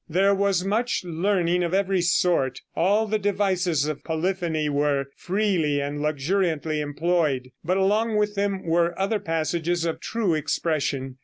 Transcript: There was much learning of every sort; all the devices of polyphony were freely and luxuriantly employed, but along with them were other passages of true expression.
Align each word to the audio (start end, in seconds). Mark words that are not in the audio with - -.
There 0.09 0.33
was 0.33 0.65
much 0.65 1.03
learning 1.05 1.61
of 1.63 1.75
every 1.75 2.01
sort; 2.01 2.61
all 2.75 3.05
the 3.05 3.19
devices 3.19 3.85
of 3.85 4.03
polyphony 4.03 4.67
were 4.67 5.05
freely 5.15 5.79
and 5.79 6.01
luxuriantly 6.01 6.79
employed, 6.81 7.51
but 7.63 7.77
along 7.77 8.15
with 8.15 8.33
them 8.33 8.63
were 8.65 8.99
other 8.99 9.19
passages 9.19 9.85
of 9.85 9.99
true 9.99 10.33
expression. 10.33 11.17